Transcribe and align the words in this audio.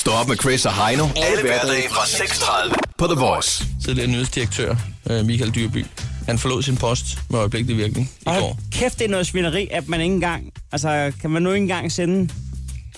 Stå 0.00 0.10
op 0.10 0.28
med 0.28 0.36
Chris 0.36 0.66
og 0.66 0.86
Heino. 0.86 1.04
Alle 1.16 1.42
hverdage 1.42 1.88
fra 1.90 2.02
6.30 2.02 2.74
på 2.98 3.06
The 3.06 3.14
Voice. 3.14 3.64
Tidligere 3.84 4.08
nyhedsdirektør 4.08 4.76
øh, 5.10 5.24
Michael 5.26 5.54
Dyrby. 5.54 5.86
Han 6.26 6.38
forlod 6.38 6.62
sin 6.62 6.76
post 6.76 7.04
med 7.30 7.38
øjeblikkelig 7.38 7.76
virkning 7.76 8.10
i 8.20 8.22
Og 8.26 8.34
går. 8.40 8.58
kæft, 8.72 8.98
det 8.98 9.04
er 9.04 9.08
noget 9.08 9.26
svineri, 9.26 9.68
at 9.70 9.88
man 9.88 10.00
ikke 10.00 10.14
engang... 10.14 10.52
Altså, 10.72 11.12
kan 11.20 11.30
man 11.30 11.42
nu 11.42 11.52
ikke 11.52 11.62
engang 11.62 11.92
sende 11.92 12.32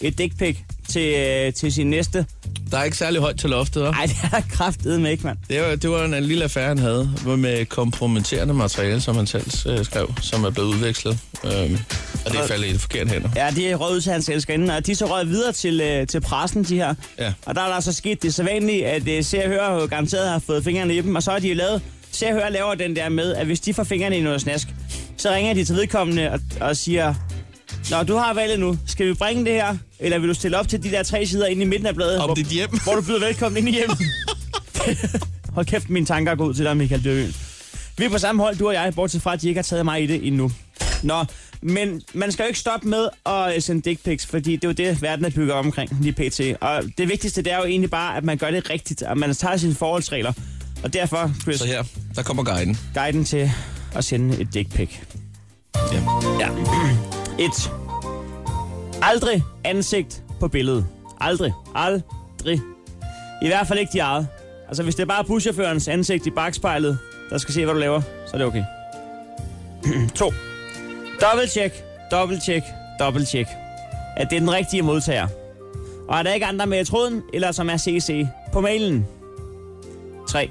et 0.00 0.18
dick 0.18 0.38
pic 0.38 0.56
til, 0.88 1.14
øh, 1.18 1.52
til 1.52 1.72
sin 1.72 1.86
næste? 1.86 2.26
Der 2.70 2.78
er 2.78 2.84
ikke 2.84 2.96
særlig 2.96 3.20
højt 3.20 3.36
til 3.36 3.50
loftet, 3.50 3.86
hva'? 3.86 3.90
Nej, 3.90 4.06
det 4.06 4.16
er 4.22 4.28
der 4.28 4.40
kraftedeme 4.50 5.02
med 5.02 5.10
ikke, 5.10 5.26
mand. 5.26 5.38
Det 5.50 5.60
var, 5.60 5.76
det 5.76 5.90
var 5.90 6.04
en, 6.04 6.14
en 6.14 6.24
lille 6.24 6.44
affære, 6.44 6.68
han 6.68 6.78
havde 6.78 7.10
med 7.26 7.66
kompromitterende 7.66 8.54
materiale, 8.54 9.00
som 9.00 9.16
han 9.16 9.26
selv 9.26 9.50
øh, 9.66 9.84
skrev, 9.84 10.14
som 10.22 10.44
er 10.44 10.50
blevet 10.50 10.68
udvekslet. 10.68 11.18
Øhm, 11.44 11.78
og 12.26 12.32
det 12.32 12.40
faldt 12.48 12.66
i 12.66 12.72
de 12.72 12.78
forkerte 12.78 13.10
hænder. 13.10 13.28
Ja, 13.36 13.50
de 13.56 13.68
er 13.68 13.76
røget 13.76 14.02
til 14.02 14.12
hans 14.12 14.28
elskerinde, 14.28 14.76
og 14.76 14.86
de 14.86 14.92
er 14.92 14.96
så 14.96 15.06
røget 15.06 15.28
videre 15.28 15.52
til, 15.52 15.80
øh, 15.80 16.06
til 16.06 16.20
pressen, 16.20 16.64
de 16.64 16.74
her. 16.76 16.94
Ja. 17.18 17.32
Og 17.46 17.54
der 17.54 17.62
er 17.62 17.72
der 17.72 17.80
så 17.80 17.92
sket 17.92 18.22
det 18.22 18.34
sædvanlige, 18.34 18.86
at 18.86 19.08
øh, 19.08 19.24
Se 19.24 19.44
og 19.44 19.48
Hør 19.48 19.72
jo 19.80 19.86
garanteret 19.86 20.28
har 20.28 20.38
fået 20.38 20.64
fingrene 20.64 20.94
i 20.96 21.00
dem, 21.00 21.16
og 21.16 21.22
så 21.22 21.30
har 21.30 21.38
de 21.38 21.54
lavet... 21.54 21.82
Se 22.10 22.26
og 22.26 22.32
Hør 22.32 22.48
laver 22.48 22.74
den 22.74 22.96
der 22.96 23.08
med, 23.08 23.34
at 23.34 23.46
hvis 23.46 23.60
de 23.60 23.74
får 23.74 23.84
fingrene 23.84 24.18
i 24.18 24.20
noget 24.20 24.40
snask, 24.40 24.68
så 25.16 25.30
ringer 25.30 25.54
de 25.54 25.64
til 25.64 25.76
vedkommende 25.76 26.30
og, 26.30 26.40
og 26.60 26.76
siger, 26.76 27.14
Nå, 27.90 28.02
du 28.02 28.14
har 28.16 28.34
valget 28.34 28.60
nu. 28.60 28.78
Skal 28.86 29.06
vi 29.06 29.14
bringe 29.14 29.44
det 29.44 29.52
her? 29.52 29.76
Eller 30.00 30.18
vil 30.18 30.28
du 30.28 30.34
stille 30.34 30.58
op 30.58 30.68
til 30.68 30.82
de 30.82 30.90
der 30.90 31.02
tre 31.02 31.26
sider 31.26 31.46
inde 31.46 31.62
i 31.62 31.64
midten 31.64 31.86
af 31.86 31.94
bladet? 31.94 32.18
Om 32.18 32.24
hvor, 32.26 32.34
dit 32.34 32.46
hjem. 32.46 32.70
Hvor 32.84 32.94
du 32.94 33.02
byder 33.02 33.20
velkommen 33.20 33.56
ind 33.58 33.68
i 33.68 33.72
hjem. 33.72 33.90
Hold 35.54 35.66
kæft, 35.66 35.90
mine 35.90 36.06
tanker 36.06 36.34
går 36.34 36.44
ud 36.44 36.54
til 36.54 36.64
dig, 36.64 36.76
Michael 36.76 37.04
Dørøen. 37.04 37.34
Vi 37.98 38.04
er 38.04 38.08
på 38.08 38.18
samme 38.18 38.42
hold, 38.42 38.56
du 38.56 38.68
og 38.68 38.74
jeg, 38.74 38.94
bortset 38.94 39.22
fra, 39.22 39.32
at 39.32 39.42
de 39.42 39.48
ikke 39.48 39.58
har 39.58 39.62
taget 39.62 39.84
mig 39.84 40.02
i 40.02 40.06
det 40.06 40.26
endnu. 40.26 40.50
Nå, 41.02 41.24
men 41.62 42.02
man 42.14 42.32
skal 42.32 42.42
jo 42.42 42.46
ikke 42.46 42.58
stoppe 42.58 42.88
med 42.88 43.08
at 43.26 43.54
øh, 43.56 43.62
sende 43.62 43.82
dick 43.82 44.04
pics, 44.04 44.26
fordi 44.26 44.56
det 44.56 44.64
er 44.64 44.68
jo 44.68 44.72
det, 44.90 45.02
verden 45.02 45.24
er 45.24 45.30
bygget 45.30 45.52
omkring 45.52 45.98
lige 46.00 46.12
pt. 46.12 46.40
Og 46.60 46.82
det 46.98 47.08
vigtigste, 47.08 47.42
det 47.42 47.52
er 47.52 47.56
jo 47.56 47.64
egentlig 47.64 47.90
bare, 47.90 48.16
at 48.16 48.24
man 48.24 48.38
gør 48.38 48.50
det 48.50 48.70
rigtigt, 48.70 49.02
at 49.02 49.16
man 49.16 49.34
tager 49.34 49.56
sine 49.56 49.74
forholdsregler. 49.74 50.32
Og 50.84 50.92
derfor, 50.92 51.32
Chris, 51.42 51.58
Så 51.58 51.66
her, 51.66 51.84
der 52.14 52.22
kommer 52.22 52.42
guiden. 52.44 52.78
guiden 52.94 53.24
til 53.24 53.50
at 53.94 54.04
sende 54.04 54.40
et 54.40 54.54
dick 54.54 54.74
pic. 54.74 54.90
Ja. 55.92 56.02
Ja. 56.40 56.48
1. 57.38 57.72
Aldrig 59.02 59.44
ansigt 59.64 60.22
på 60.40 60.48
billedet. 60.48 60.86
Aldrig. 61.20 61.52
Aldrig. 61.74 62.60
I 63.42 63.46
hvert 63.46 63.66
fald 63.66 63.78
ikke 63.78 63.92
de 63.92 63.98
eget. 63.98 64.28
Altså, 64.68 64.82
hvis 64.82 64.94
det 64.94 65.02
er 65.02 65.06
bare 65.06 65.24
buschaufførens 65.24 65.88
ansigt 65.88 66.26
i 66.26 66.30
bagspejlet, 66.30 66.98
der 67.30 67.38
skal 67.38 67.54
se, 67.54 67.64
hvad 67.64 67.74
du 67.74 67.80
laver, 67.80 68.00
så 68.00 68.30
er 68.34 68.38
det 68.38 68.46
okay. 68.46 68.64
2. 70.14 70.32
Dobbeltjek, 71.20 71.84
dobbeltjek, 72.10 72.62
dobbeltjek. 72.98 73.46
At 74.16 74.30
det 74.30 74.36
er 74.36 74.40
den 74.40 74.52
rigtige 74.52 74.82
modtager. 74.82 75.28
Og 76.08 76.18
er 76.18 76.22
der 76.22 76.32
ikke 76.32 76.46
andre 76.46 76.66
med 76.66 76.80
i 76.80 76.84
tråden, 76.84 77.22
eller 77.32 77.52
som 77.52 77.70
er 77.70 77.76
CC 77.76 78.26
på 78.52 78.60
mailen. 78.60 79.06
3. 80.28 80.50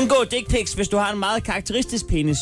Undgå 0.00 0.14
dick 0.30 0.50
pics, 0.50 0.72
hvis 0.72 0.88
du 0.88 0.96
har 0.96 1.12
en 1.12 1.18
meget 1.18 1.44
karakteristisk 1.44 2.08
penis. 2.08 2.38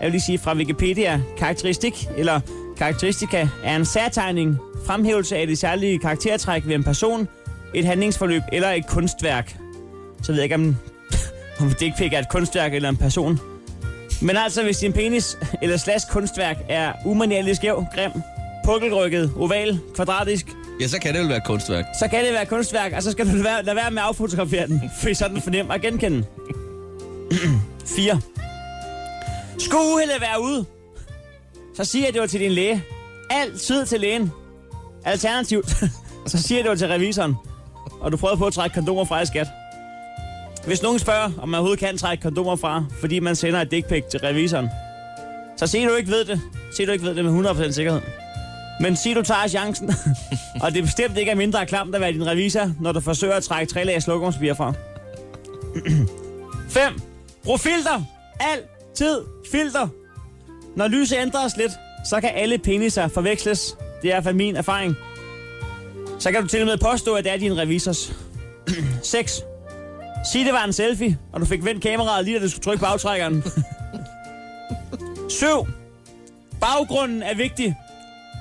Jeg 0.00 0.06
vil 0.06 0.10
lige 0.10 0.20
sige 0.20 0.38
fra 0.38 0.54
Wikipedia, 0.54 1.20
karakteristik 1.38 2.08
eller 2.16 2.40
karakteristika 2.76 3.48
er 3.64 3.76
en 3.76 3.84
særtegning, 3.84 4.58
fremhævelse 4.86 5.36
af 5.36 5.46
det 5.46 5.58
særlige 5.58 5.98
karaktertræk 5.98 6.62
ved 6.66 6.74
en 6.74 6.84
person, 6.84 7.28
et 7.74 7.84
handlingsforløb 7.84 8.42
eller 8.52 8.70
et 8.70 8.86
kunstværk. 8.86 9.56
Så 10.22 10.32
ved 10.32 10.34
jeg 10.34 10.44
ikke, 10.44 10.54
om, 10.54 10.76
om 11.60 11.74
dick 11.80 11.96
pic 11.96 12.12
er 12.12 12.18
et 12.18 12.28
kunstværk 12.28 12.74
eller 12.74 12.88
en 12.88 12.96
person. 12.96 13.40
Men 14.22 14.36
altså, 14.36 14.62
hvis 14.62 14.76
din 14.76 14.92
penis 14.92 15.38
eller 15.62 15.76
slash 15.76 16.06
kunstværk 16.10 16.56
er 16.68 16.92
umanerlig 17.04 17.56
skæv, 17.56 17.84
grim, 17.94 18.10
pukkelrykket, 18.64 19.32
oval, 19.36 19.78
kvadratisk, 19.94 20.46
ja, 20.80 20.88
så 20.88 20.98
kan 20.98 21.14
det 21.14 21.20
vel 21.20 21.28
være 21.28 21.40
kunstværk. 21.44 21.84
så 21.98 22.08
kan 22.08 22.24
det 22.24 22.32
være 22.32 22.46
kunstværk, 22.46 22.92
og 22.92 23.02
så 23.02 23.10
skal 23.10 23.26
du 23.26 23.30
lade 23.30 23.44
være, 23.44 23.64
lade 23.64 23.76
være 23.76 23.90
med 23.90 24.02
at 24.02 24.08
affotografere 24.08 24.66
den, 24.66 24.82
for 25.00 25.14
så 25.14 25.24
er 25.24 25.28
den 25.28 25.42
for 25.42 25.50
nem 25.50 25.70
at 25.70 25.80
genkende. 25.82 26.24
4. 27.96 28.20
Skulle 29.58 29.82
uheldet 29.94 30.20
være 30.20 30.42
ude, 30.42 30.64
så 31.74 31.84
siger 31.84 32.04
jeg, 32.04 32.12
det 32.12 32.20
var 32.20 32.26
til 32.26 32.40
din 32.40 32.52
læge. 32.52 32.84
Altid 33.30 33.86
til 33.86 34.00
lægen. 34.00 34.32
Alternativt, 35.04 35.70
så 36.26 36.42
siger 36.42 36.58
jeg, 36.58 36.64
det 36.64 36.70
var 36.70 36.76
til 36.76 36.88
revisoren. 36.88 37.34
Og 38.00 38.12
du 38.12 38.16
prøvede 38.16 38.38
på 38.38 38.46
at 38.46 38.52
trække 38.52 38.74
kondomer 38.74 39.04
fra 39.04 39.20
i 39.20 39.26
skat. 39.26 39.46
Hvis 40.66 40.82
nogen 40.82 40.98
spørger, 40.98 41.30
om 41.38 41.48
man 41.48 41.58
overhovedet 41.58 41.80
kan 41.80 41.98
trække 41.98 42.22
kondomer 42.22 42.56
fra, 42.56 42.84
fordi 43.00 43.18
man 43.18 43.36
sender 43.36 43.60
et 43.60 43.70
dick 43.70 43.88
pic 43.88 44.04
til 44.10 44.20
revisoren, 44.20 44.68
så 45.56 45.66
sig 45.66 45.86
du 45.88 45.94
ikke 45.94 46.10
ved 46.10 46.24
det. 46.24 46.40
Sig 46.76 46.86
du 46.86 46.92
ikke 46.92 47.04
ved 47.04 47.14
det 47.14 47.24
med 47.24 47.46
100% 47.46 47.70
sikkerhed. 47.70 48.00
Men 48.80 48.96
sig 48.96 49.16
du 49.16 49.22
tager 49.22 49.48
chancen, 49.48 49.90
og 50.62 50.74
det 50.74 50.82
bestemt 50.82 51.18
ikke 51.18 51.30
er 51.30 51.34
mindre 51.34 51.66
klamt 51.66 51.94
at 51.94 52.00
være 52.00 52.12
din 52.12 52.26
revisor, 52.26 52.72
når 52.80 52.92
du 52.92 53.00
forsøger 53.00 53.34
at 53.34 53.42
trække 53.42 53.72
tre 53.72 53.84
lag 53.84 54.02
slukkerumspapir 54.02 54.54
fra. 54.54 54.72
5. 56.68 57.00
Brug 57.44 57.60
filter 57.60 58.02
tid, 58.94 59.20
filter. 59.50 59.88
Når 60.76 60.88
lyset 60.88 61.16
ændres 61.20 61.56
lidt, 61.56 61.72
så 62.04 62.20
kan 62.20 62.30
alle 62.34 62.58
peniser 62.58 63.08
forveksles. 63.08 63.76
Det 64.02 64.10
er 64.10 64.12
i 64.12 64.14
hvert 64.14 64.24
fald 64.24 64.34
min 64.34 64.56
erfaring. 64.56 64.96
Så 66.18 66.32
kan 66.32 66.42
du 66.42 66.48
til 66.48 66.60
og 66.60 66.66
med 66.66 66.78
påstå, 66.78 67.14
at 67.14 67.24
det 67.24 67.32
er 67.32 67.36
din 67.36 67.58
revisors. 67.58 68.12
6. 69.02 69.42
Sig, 70.32 70.44
det 70.44 70.52
var 70.52 70.64
en 70.64 70.72
selfie, 70.72 71.18
og 71.32 71.40
du 71.40 71.46
fik 71.46 71.64
vendt 71.64 71.82
kameraet 71.82 72.24
lige 72.24 72.38
da 72.38 72.44
du 72.44 72.50
skulle 72.50 72.64
trykke 72.64 72.80
på 72.80 72.86
aftrækkeren. 72.86 73.44
7. 75.28 75.46
Baggrunden 76.60 77.22
er 77.22 77.34
vigtig. 77.34 77.76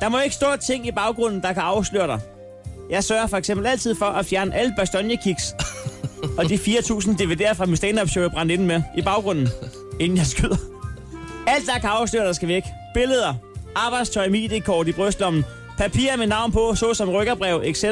Der 0.01 0.09
må 0.09 0.19
ikke 0.19 0.35
stå 0.35 0.55
ting 0.55 0.87
i 0.87 0.91
baggrunden, 0.91 1.41
der 1.41 1.53
kan 1.53 1.61
afsløre 1.61 2.07
dig. 2.07 2.19
Jeg 2.89 3.03
sørger 3.03 3.27
for 3.27 3.37
eksempel 3.37 3.67
altid 3.67 3.95
for 3.95 4.05
at 4.05 4.25
fjerne 4.25 4.55
alle 4.55 4.73
bastonjekiks 4.77 5.55
og 6.37 6.49
de 6.49 6.55
4.000 6.55 7.09
DVD'er 7.21 7.53
fra 7.53 7.65
min 7.65 7.75
stand-up 7.75 8.09
show, 8.09 8.21
jeg 8.21 8.31
brændte 8.31 8.53
ind 8.53 8.65
med 8.65 8.81
i 8.97 9.01
baggrunden, 9.01 9.49
inden 9.99 10.17
jeg 10.17 10.25
skyder. 10.25 10.57
Alt, 11.47 11.67
der 11.67 11.79
kan 11.79 11.89
afsløre 11.89 12.25
der 12.25 12.33
skal 12.33 12.47
væk. 12.47 12.63
Billeder, 12.93 13.33
arbejdstøj, 13.75 14.25
ID-kort 14.25 14.87
i 14.87 14.91
brystlommen, 14.91 15.45
papir 15.77 16.17
med 16.17 16.27
navn 16.27 16.51
på, 16.51 16.75
såsom 16.75 17.09
rykkerbrev, 17.09 17.61
etc., 17.65 17.83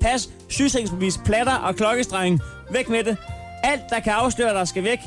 pas, 0.00 0.28
sygesikringsbevis, 0.48 1.20
platter 1.24 1.54
og 1.54 1.76
klokkestreng. 1.76 2.40
Væk 2.70 2.88
med 2.88 3.04
det. 3.04 3.16
Alt, 3.62 3.82
der 3.90 4.00
kan 4.00 4.12
afsløre 4.12 4.54
der 4.54 4.64
skal 4.64 4.84
væk. 4.84 4.98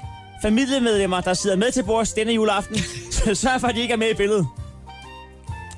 Familiemedlemmer, 0.42 1.22
der 1.22 1.34
sidder 1.34 1.56
med 1.56 1.72
til 1.72 1.84
bords 1.84 2.14
denne 2.14 2.34
juleaften, 2.34 2.78
sørg 3.34 3.62
for, 3.62 3.68
at 3.68 3.76
de 3.76 3.82
ikke 3.82 3.94
er 3.94 3.98
med 3.98 4.10
i 4.10 4.14
billedet. 4.14 4.48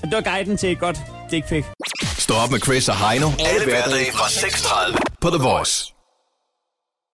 Og 0.03 0.09
det 0.09 0.15
var 0.15 0.21
guiden 0.21 0.57
til 0.57 0.71
et 0.71 0.79
godt 0.79 0.99
dick 1.31 1.47
pic. 1.49 1.65
Stå 2.17 2.33
op 2.33 2.51
med 2.51 2.59
Chris 2.59 2.89
og 2.89 3.09
Heino. 3.09 3.27
Alle 3.39 3.65
hverdage 3.65 4.11
fra 4.13 4.25
6.30 4.25 4.97
på 5.21 5.29
The 5.29 5.43
Voice. 5.43 5.92